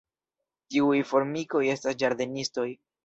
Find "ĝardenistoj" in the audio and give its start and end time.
2.05-2.67